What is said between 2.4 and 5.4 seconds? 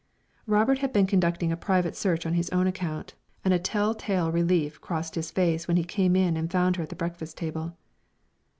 own account, and a tell tale relief crossed his